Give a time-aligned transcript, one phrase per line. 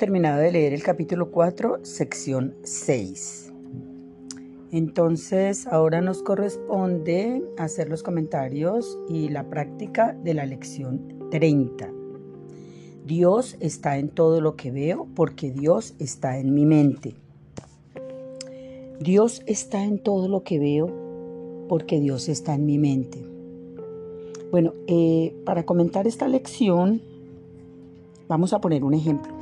[0.00, 3.52] Terminado de leer el capítulo 4, sección 6.
[4.72, 11.92] Entonces, ahora nos corresponde hacer los comentarios y la práctica de la lección 30.
[13.04, 17.14] Dios está en todo lo que veo porque Dios está en mi mente.
[19.00, 23.22] Dios está en todo lo que veo porque Dios está en mi mente.
[24.50, 27.02] Bueno, eh, para comentar esta lección,
[28.28, 29.39] vamos a poner un ejemplo.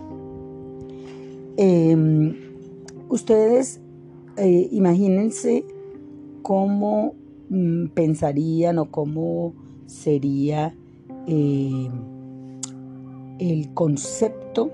[1.60, 2.36] Em,
[3.08, 3.80] ustedes
[4.36, 5.64] eh, imagínense
[6.42, 7.16] cómo
[7.50, 9.54] mm, pensarían o cómo
[9.86, 10.72] sería
[11.26, 11.88] eh,
[13.40, 14.70] el concepto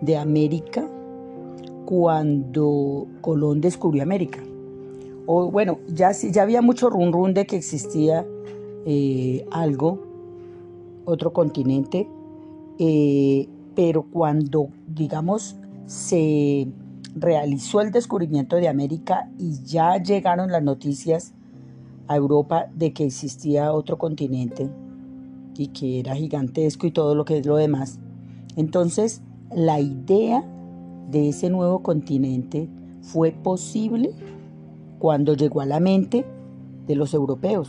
[0.00, 0.88] de América
[1.84, 4.38] cuando Colón descubrió América.
[5.26, 8.24] O bueno, ya, había mucho run run de que existía
[8.86, 9.98] eh, algo,
[11.06, 12.08] otro continente,
[13.74, 16.68] pero cuando, digamos, se
[17.14, 21.34] realizó el descubrimiento de América y ya llegaron las noticias
[22.06, 24.70] a Europa de que existía otro continente
[25.56, 27.98] y que era gigantesco y todo lo que es lo demás.
[28.56, 29.22] Entonces,
[29.54, 30.44] la idea
[31.10, 32.68] de ese nuevo continente
[33.02, 34.12] fue posible
[34.98, 36.24] cuando llegó a la mente
[36.86, 37.68] de los europeos.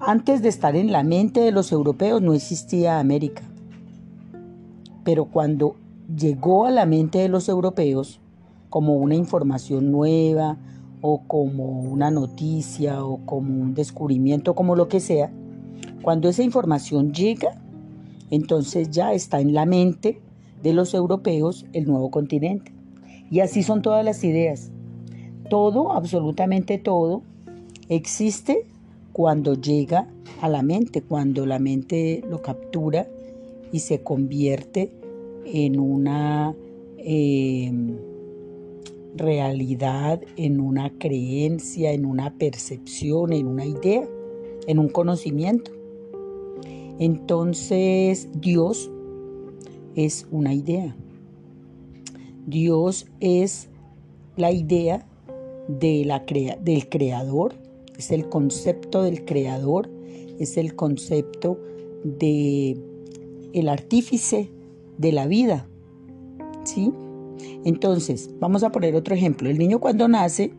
[0.00, 3.42] Antes de estar en la mente de los europeos no existía América.
[5.08, 5.74] Pero cuando
[6.14, 8.20] llegó a la mente de los europeos
[8.68, 10.58] como una información nueva
[11.00, 15.32] o como una noticia o como un descubrimiento, como lo que sea,
[16.02, 17.58] cuando esa información llega,
[18.30, 20.20] entonces ya está en la mente
[20.62, 22.70] de los europeos el nuevo continente.
[23.30, 24.70] Y así son todas las ideas.
[25.48, 27.22] Todo, absolutamente todo,
[27.88, 28.66] existe
[29.14, 30.06] cuando llega
[30.42, 33.06] a la mente, cuando la mente lo captura
[33.72, 34.97] y se convierte
[35.52, 36.54] en una
[36.98, 37.96] em,
[39.14, 44.08] realidad, en una creencia, en una percepción, en una idea,
[44.66, 45.70] en un conocimiento.
[46.98, 48.90] Entonces Dios
[49.94, 50.96] es una idea.
[52.46, 53.68] Dios es
[54.36, 55.06] la idea
[55.68, 56.24] de la
[56.60, 57.54] del creador,
[57.96, 59.90] es el concepto del creador,
[60.38, 61.58] es el concepto
[62.04, 62.78] de
[63.52, 64.50] el artífice
[64.98, 65.66] de la vida.
[66.64, 66.92] ¿Sí?
[67.64, 69.48] Entonces, vamos a poner otro ejemplo.
[69.48, 70.52] El niño cuando nace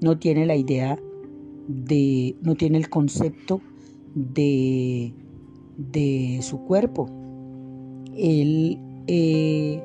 [0.00, 0.98] no tiene la idea
[1.68, 3.60] de, no tiene el concepto
[4.14, 5.12] de,
[5.76, 7.08] de su cuerpo.
[8.16, 9.82] Él eh,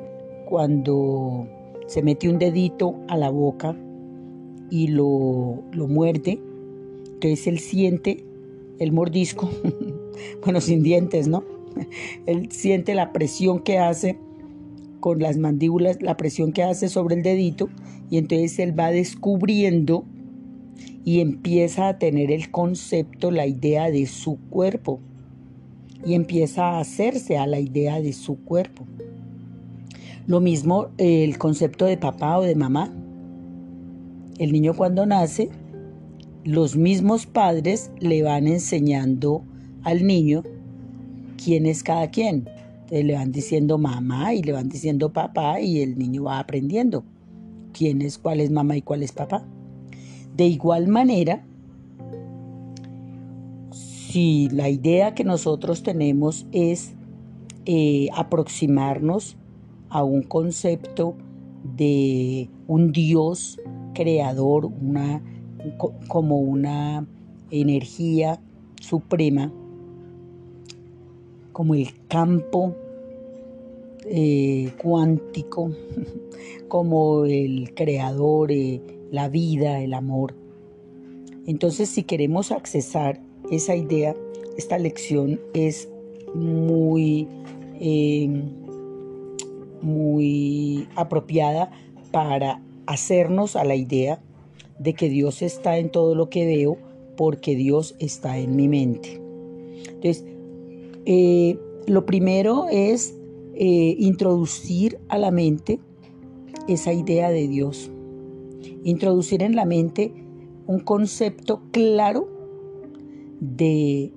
[0.49, 1.47] cuando
[1.87, 3.75] se mete un dedito a la boca
[4.69, 6.39] y lo, lo muerde,
[7.05, 8.23] entonces él siente
[8.79, 9.49] el mordisco,
[10.43, 11.56] bueno, sin dientes, ¿no?
[12.25, 14.17] Él siente la presión que hace
[14.99, 17.69] con las mandíbulas, la presión que hace sobre el dedito
[18.09, 20.05] y entonces él va descubriendo
[21.03, 24.99] y empieza a tener el concepto, la idea de su cuerpo
[26.05, 28.85] y empieza a hacerse a la idea de su cuerpo.
[30.25, 32.93] Lo mismo el concepto de papá o de mamá.
[34.37, 35.49] El niño cuando nace,
[36.43, 39.43] los mismos padres le van enseñando
[39.83, 40.43] al niño
[41.43, 42.49] quién es cada quien.
[42.89, 47.03] le van diciendo mamá y le van diciendo papá y el niño va aprendiendo
[47.73, 49.45] quién es, cuál es mamá y cuál es papá.
[50.35, 51.43] De igual manera,
[53.71, 56.93] si la idea que nosotros tenemos es
[57.65, 59.35] eh, aproximarnos
[59.89, 61.15] a un concepto
[61.75, 63.59] de un Dios
[63.93, 65.21] creador, una,
[66.07, 67.05] como una
[67.51, 68.39] energía
[68.79, 69.51] suprema,
[71.57, 72.75] como el campo
[74.05, 75.71] eh, cuántico,
[76.67, 80.35] como el creador, eh, la vida, el amor.
[81.47, 83.19] Entonces, si queremos accesar
[83.49, 84.15] esa idea,
[84.55, 85.89] esta lección es
[86.35, 87.27] muy,
[87.79, 88.51] em,
[89.81, 91.71] muy apropiada
[92.11, 94.21] para hacernos a la idea
[94.77, 96.77] de que Dios está en todo lo que veo
[97.15, 99.19] porque Dios está en mi mente.
[99.87, 100.23] Entonces,
[101.09, 103.17] eh, lo primero es
[103.55, 105.79] eh, introducir a la mente
[106.67, 107.89] esa idea de Dios.
[108.83, 110.11] Introducir en la mente
[110.65, 112.27] un concepto claro
[113.39, 114.11] de,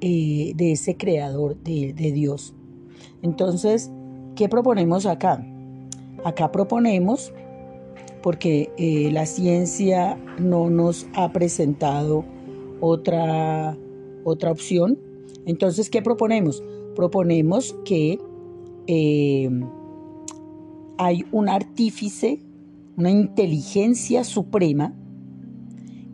[0.00, 2.54] eh, de ese creador, de, Dios.
[3.20, 3.92] Entonces,
[4.34, 5.46] ¿qué proponemos acá?
[6.24, 7.34] Acá proponemos,
[8.22, 8.70] porque
[9.12, 12.24] la ciencia no nos ha presentado
[12.80, 13.76] otra,
[14.24, 15.11] otra opción,
[15.46, 16.62] entonces, ¿qué proponemos?
[16.94, 18.18] Proponemos que
[18.86, 19.50] eh,
[20.98, 22.40] hay un artífice,
[22.96, 24.94] una inteligencia suprema,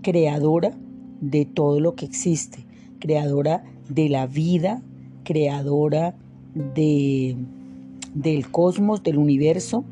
[0.03, 0.79] creadora
[1.21, 2.65] de todo lo que existe,
[2.99, 4.83] creadora de la vida,
[5.25, 6.15] creadora
[6.55, 7.37] de,
[8.15, 9.85] del cosmos, del universo,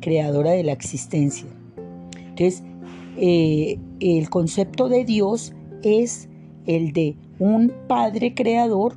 [0.00, 1.48] creadora de la existencia.
[2.16, 2.62] Entonces,
[3.16, 5.52] eh, el concepto de Dios
[5.82, 6.28] es
[6.66, 8.94] el de un Padre creador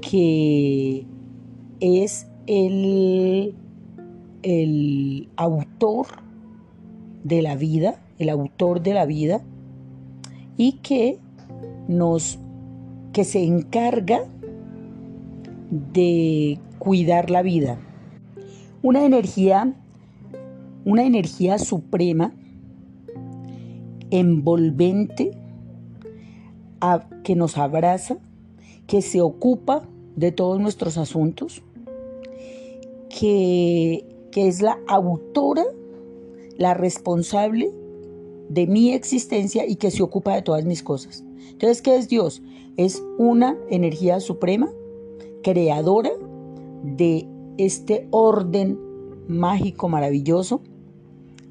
[0.00, 1.06] que
[1.80, 3.54] es el,
[4.42, 6.06] el autor
[7.24, 9.42] de la vida, el autor de la vida,
[10.56, 11.18] y que
[11.88, 12.38] nos
[13.12, 14.20] que se encarga
[15.70, 17.78] de cuidar la vida.
[18.82, 19.74] Una energía,
[20.84, 22.32] una energía suprema,
[24.10, 25.41] envolvente,
[27.22, 28.18] que nos abraza,
[28.86, 31.62] que se ocupa de todos nuestros asuntos,
[33.08, 35.64] que, que es la autora,
[36.58, 37.72] la responsable
[38.48, 41.24] de mi existencia y que se ocupa de todas mis cosas.
[41.50, 42.42] Entonces, ¿qué es Dios?
[42.76, 44.70] Es una energía suprema,
[45.42, 46.10] creadora
[46.82, 47.26] de
[47.58, 48.78] este orden
[49.28, 50.60] mágico, maravilloso,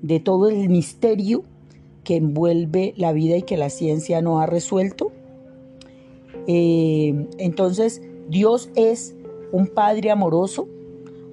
[0.02, 1.44] de todo el misterio
[2.04, 5.11] que envuelve la vida y que la ciencia no ha resuelto.
[6.54, 9.16] Eh, entonces, Dios es
[9.54, 10.68] un Padre amoroso,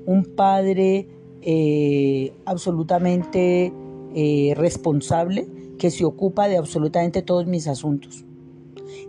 [0.07, 1.09] un Padre
[1.43, 3.73] eh, absolutamente
[4.15, 8.25] eh, responsable, que se ocupa de absolutamente todos mis asuntos,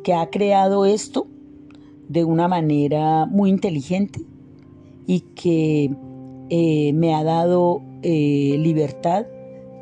[0.04, 1.28] que ha creado esto
[2.08, 4.22] de una manera muy inteligente
[5.06, 5.92] y que
[6.94, 9.28] me ha dado libertad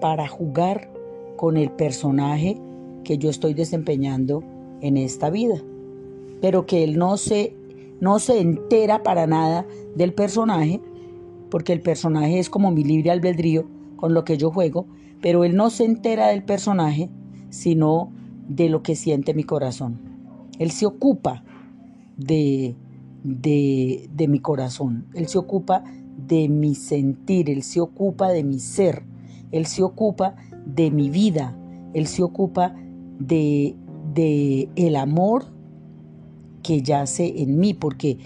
[0.02, 0.90] para jugar
[1.38, 2.58] con el personaje
[3.06, 4.44] que yo estoy desempeñando
[4.82, 5.62] en esta vida.
[6.42, 7.56] Pero que él no se,
[8.00, 10.82] no se entera para nada del personaje,
[11.50, 14.86] porque el personaje es como mi libre albedrío con lo que yo juego,
[15.22, 17.10] pero él no se entera del personaje,
[17.50, 18.12] sino
[18.48, 20.00] de lo que siente mi corazón.
[20.60, 21.44] Él se ocupa
[22.18, 22.76] de,
[23.24, 25.84] de, de mi corazón, él se ocupa
[26.18, 29.04] de mi sentir, él se ocupa de mi ser,
[29.52, 30.36] él se ocupa
[30.66, 31.58] de mi vida,
[31.94, 32.76] él se ocupa
[33.20, 33.76] de,
[34.14, 35.46] de el amor
[36.68, 38.18] que yace en mí, porque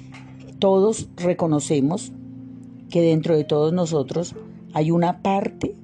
[0.58, 2.12] todos reconocemos
[2.90, 4.34] que dentro de todos nosotros
[4.74, 5.76] hay una parte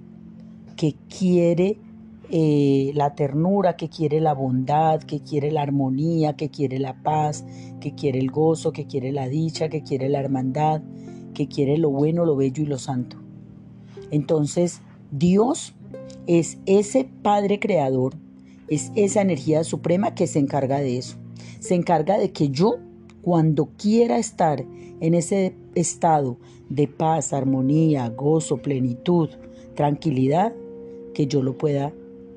[0.76, 1.78] que quiere
[2.32, 7.46] eh, la ternura, que quiere la bondad, que quiere la armonía, que quiere la paz,
[7.80, 10.82] que quiere el gozo, que quiere la dicha, que quiere la hermandad,
[11.36, 13.18] que quiere lo bueno, lo bello y lo santo.
[14.10, 14.82] Entonces,
[15.12, 15.76] Dios
[16.26, 18.16] es ese Padre Creador,
[18.68, 21.18] es esa energía suprema que se encarga de eso.
[21.60, 22.78] Se encarga de que yo,
[23.22, 24.64] cuando quiera estar
[25.00, 26.38] en ese estado
[26.70, 29.30] de paz, armonía, gozo, plenitud,
[29.76, 30.54] tranquilidad,
[31.14, 31.94] que yo lo pueda,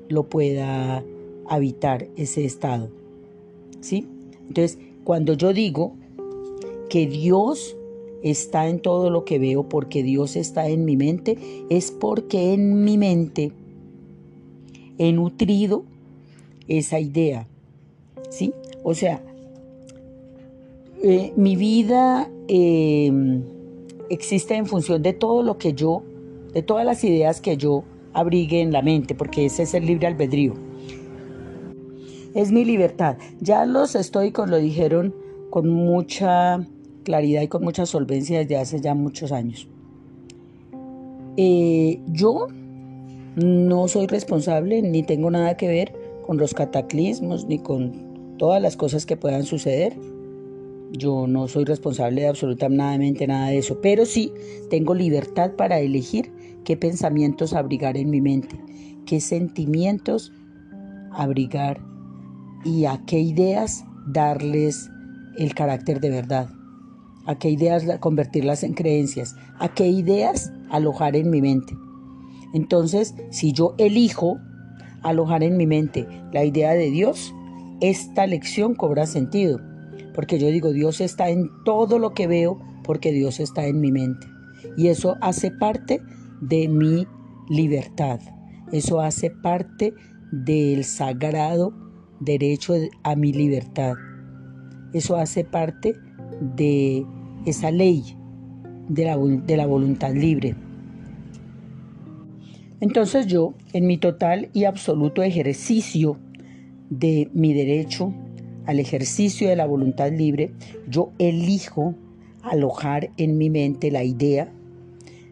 [0.09, 1.03] lo pueda
[1.47, 2.89] habitar ese estado.
[3.79, 4.07] ¿Sí?
[4.47, 5.93] Entonces, cuando yo digo
[6.89, 7.75] que Dios
[8.23, 11.37] está en todo lo que veo, porque Dios está en mi mente,
[11.69, 13.51] es porque en mi mente
[14.97, 15.83] he nutrido
[16.67, 17.47] esa idea.
[18.29, 18.53] ¿Sí?
[18.83, 19.21] O sea,
[21.03, 23.43] eh, mi vida em,
[24.09, 26.03] existe en función de todo lo que yo,
[26.53, 27.83] de todas las ideas que yo
[28.13, 30.53] abrigue en la mente, porque ese es el libre albedrío.
[32.33, 33.17] Es mi libertad.
[33.39, 35.13] Ya los estoicos lo dijeron
[35.49, 36.65] con mucha
[37.03, 39.67] claridad y con mucha solvencia desde hace ya muchos años.
[41.37, 42.47] Eh, yo
[43.35, 45.93] no soy responsable ni tengo nada que ver
[46.25, 48.10] con los cataclismos ni con
[48.41, 49.95] todas las cosas que puedan suceder.
[50.93, 54.33] Yo no soy responsable de absolutamente nada de eso, pero sí
[54.71, 56.31] tengo libertad para elegir
[56.65, 58.59] qué pensamientos abrigar en mi mente,
[59.05, 60.33] qué sentimientos
[61.11, 61.81] abrigar
[62.65, 64.89] y a qué ideas darles
[65.37, 66.49] el carácter de verdad,
[67.27, 71.77] a qué ideas convertirlas en creencias, a qué ideas alojar en mi mente.
[72.55, 74.39] Entonces, si yo elijo
[75.03, 77.35] alojar en mi mente la idea de Dios,
[77.81, 79.59] esta lección cobra sentido,
[80.13, 83.91] porque yo digo, Dios está en todo lo que veo, porque Dios está en mi
[83.91, 84.27] mente.
[84.77, 86.01] Y eso hace parte
[86.41, 87.07] de mi
[87.49, 88.19] libertad.
[88.71, 89.93] Eso hace parte
[90.31, 91.73] del sagrado
[92.19, 93.95] derecho a mi libertad.
[94.93, 95.95] Eso hace parte
[96.55, 97.05] de
[97.45, 98.03] esa ley
[98.87, 100.55] de la, de la voluntad libre.
[102.79, 106.17] Entonces yo, en mi total y absoluto ejercicio
[106.91, 108.13] de mi derecho
[108.65, 110.51] al ejercicio de la voluntad libre,
[110.87, 111.95] yo elijo
[112.43, 114.51] alojar en mi mente la idea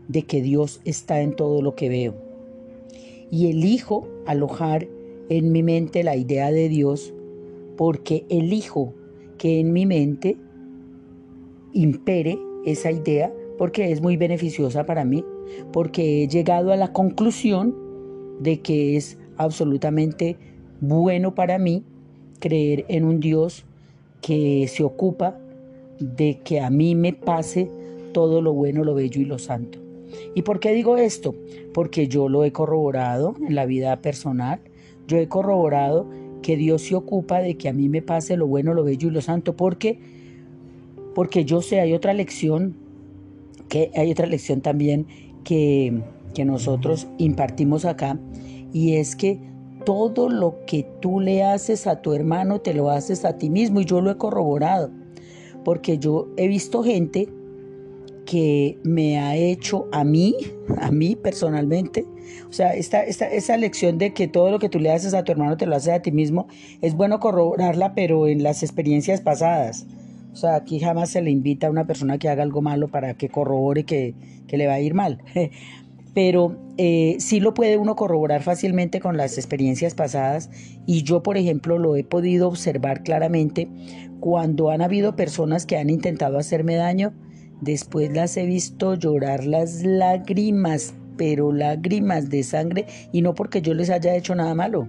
[0.08, 2.16] de que Dios está en todo lo que veo.
[3.30, 4.88] Y elijo alojar
[5.30, 7.14] en mi mente la idea de Dios
[7.78, 8.96] porque elijo
[9.38, 10.38] que en mi mente
[11.74, 15.24] impere esa idea porque es muy beneficiosa para mí,
[15.72, 17.76] porque he llegado a la conclusión
[18.40, 20.38] de que es absolutamente
[20.82, 21.84] bueno para mí
[22.40, 23.66] creer en un Dios
[24.22, 25.38] que se ocupa
[26.00, 27.70] de que a mí me pase
[28.14, 29.80] todo lo bueno, lo bello y lo santo.
[30.34, 31.36] ¿Y por qué digo esto?
[31.74, 34.60] Porque yo lo he corroborado en la vida personal,
[35.08, 36.08] yo he corroborado
[36.42, 39.12] que Dios se ocupa de que a mí me pase lo bueno, lo bello y
[39.12, 40.00] lo santo, porque
[41.14, 42.76] porque yo sé, hay otra lección
[43.68, 45.06] que hay otra lección también
[45.44, 46.02] que,
[46.34, 48.20] que nosotros impartimos acá
[48.72, 49.40] y es que
[49.90, 53.82] todo lo que tú le haces a tu hermano te lo haces a ti mismo
[53.82, 54.92] y yo lo he corroborado
[55.66, 57.28] porque yo he visto gente
[58.24, 60.36] que me ha hecho a mí,
[60.80, 62.06] a mí personalmente.
[62.48, 65.24] O sea, esta, esta, esa lección de que todo lo que tú le haces a
[65.24, 66.48] tu hermano te lo haces a ti mismo,
[66.84, 69.88] es bueno corroborarla, pero en las experiencias pasadas.
[70.32, 73.16] O sea, aquí jamás se le invita a una persona que haga algo malo para
[73.16, 74.14] que corrobore que,
[74.48, 75.24] que le va a ir mal.
[76.14, 80.50] Pero eh, sí lo puede uno corroborar fácilmente con las experiencias pasadas
[80.86, 83.70] y yo, por ejemplo, lo he podido observar claramente
[84.20, 87.14] cuando han habido personas que han intentado hacerme daño,
[87.62, 93.74] después las he visto llorar las lágrimas, pero lágrimas de sangre, y no porque yo
[93.74, 94.88] les haya hecho nada malo,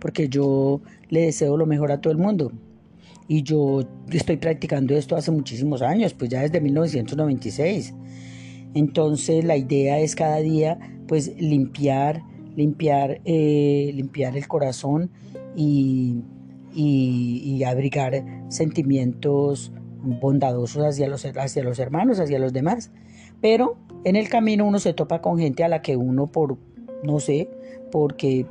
[0.00, 2.52] porque yo le deseo lo mejor a todo el mundo.
[3.30, 7.94] Y yo estoy practicando esto hace muchísimos años, pues ya desde 1996.
[8.74, 12.22] Entonces la idea es cada día pues limpiar,
[12.56, 15.10] limpiar, eh, limpiar el corazón
[15.56, 16.22] y
[16.74, 19.72] y, abrigar sentimientos
[20.02, 22.90] bondadosos hacia los, hacia los hermanos, hacia los demás.
[23.40, 26.56] Pero en el camino uno se topa con gente a la que uno por,
[27.02, 27.50] no sé,
[27.90, 28.46] porque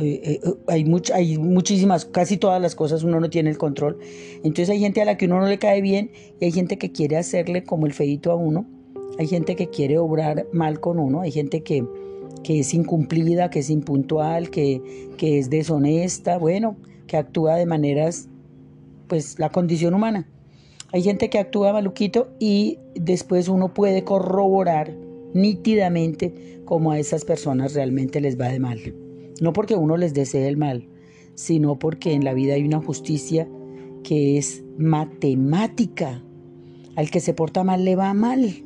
[0.00, 0.84] eh, eh, hay,
[1.14, 3.98] hay muchísimas, casi todas las cosas uno no tiene el control.
[4.38, 6.10] Entonces hay gente a la que uno no le cae bien
[6.40, 8.66] y hay gente que quiere hacerle como el feito a uno.
[9.18, 11.20] Hay gente que quiere obrar mal con uno.
[11.20, 11.84] Hay gente que,
[12.44, 16.38] es incumplida, que es impuntual, que, que es deshonesta.
[16.38, 18.28] Bueno, que actúa de maneras,
[19.08, 20.28] pues la condición humana.
[20.92, 24.94] Hay gente que actúa maluquito y después uno puede corroborar
[25.34, 28.94] nítidamente cómo a esas personas realmente les va de mal.
[29.40, 30.88] No porque uno les desee el mal,
[31.34, 33.48] sino porque en la vida hay una justicia
[34.02, 36.22] que es matemática.
[36.96, 38.64] Al que se porta mal le va mal.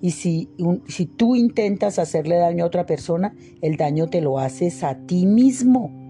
[0.00, 0.48] Y si,
[0.86, 5.26] si tú intentas hacerle daño a otra persona, el daño te lo haces a ti
[5.26, 6.00] mismo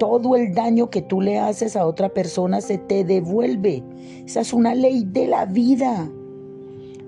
[0.00, 3.84] todo el daño que tú le haces a otra persona se te devuelve.
[4.24, 6.10] Esa es una ley de la vida.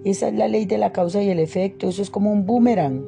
[0.05, 1.89] Esa es la ley de la causa y el efecto.
[1.89, 3.03] Eso es como un boomerang.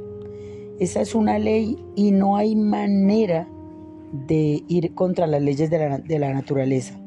[0.80, 3.46] Esa es una ley y no hay manera
[4.26, 6.98] de ir contra las leyes de la, de la naturaleza.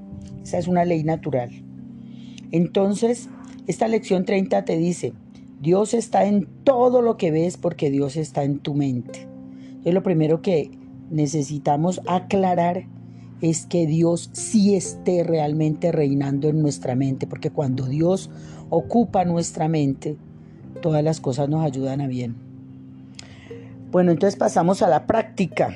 [0.43, 1.49] Esa es una ley natural.
[2.51, 3.27] Entonces,
[3.65, 5.13] esta lección 30 te dice,
[5.59, 9.27] Dios está en todo lo que ves porque Dios está en tu mente.
[9.83, 10.71] Es lo primero que
[11.09, 12.85] necesitamos aclarar
[13.41, 18.29] es que Dios sí esté realmente reinando en nuestra mente, porque cuando Dios
[18.69, 20.17] ocupa nuestra mente,
[20.81, 22.35] todas las cosas nos ayudan a bien.
[23.91, 25.75] Bueno, entonces pasamos a la práctica.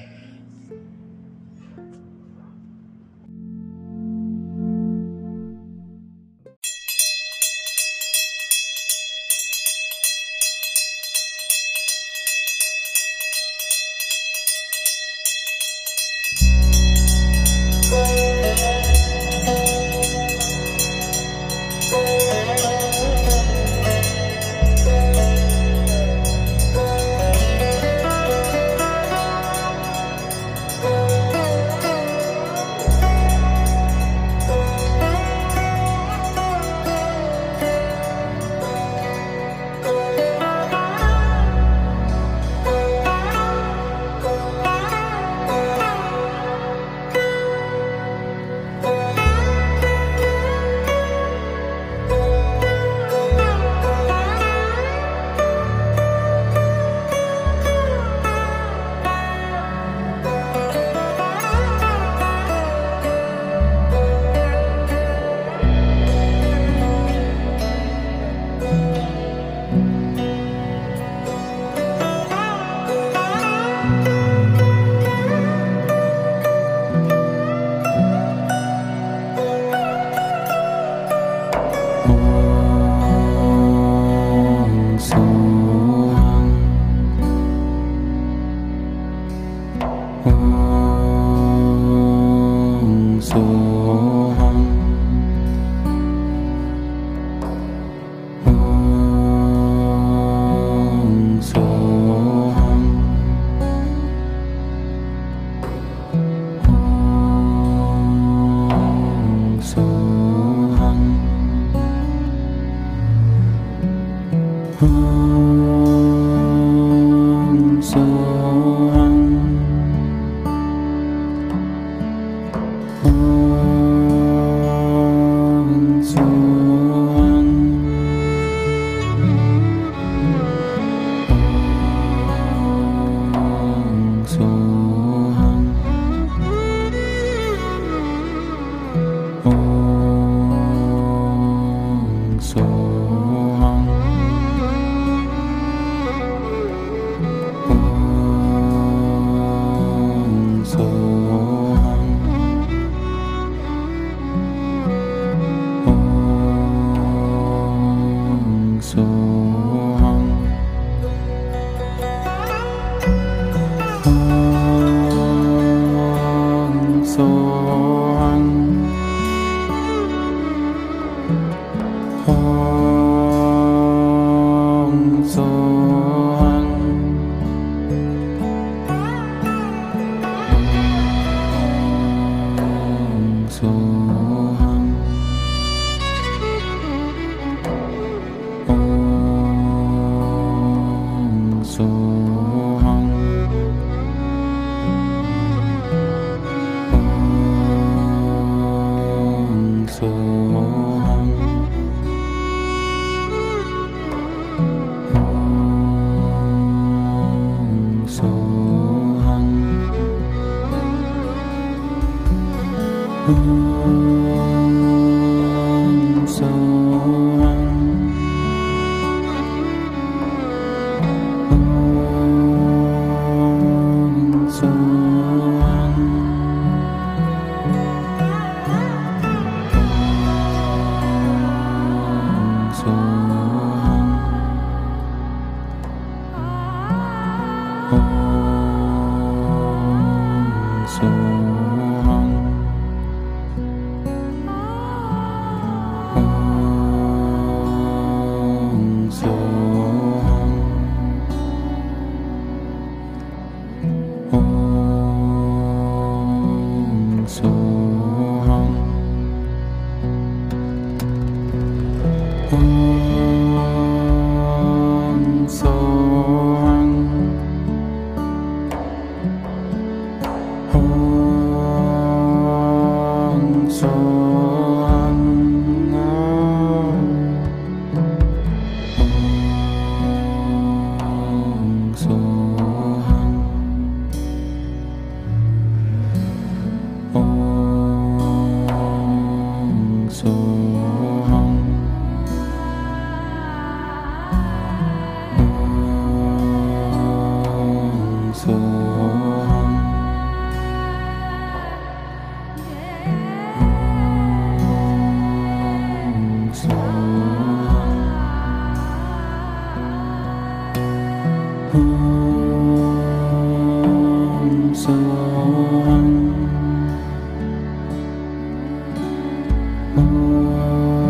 [319.95, 321.00] うん。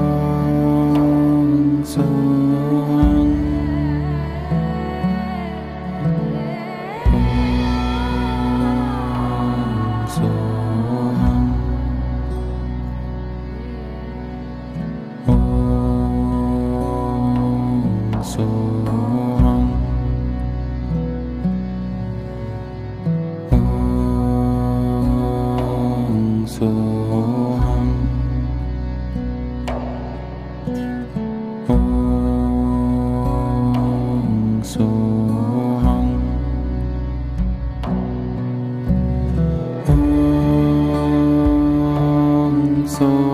[43.01, 43.30] coração.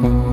[0.00, 0.29] Mm-hmm.